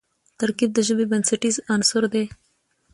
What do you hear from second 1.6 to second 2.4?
عنصر دئ.